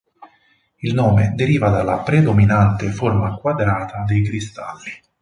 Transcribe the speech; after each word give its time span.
Il 0.79 0.95
nome 0.95 1.33
deriva 1.35 1.69
dalla 1.69 1.99
predominante 1.99 2.89
forma 2.89 3.35
quadrata 3.35 4.03
dei 4.07 4.23
cristalli. 4.23 4.89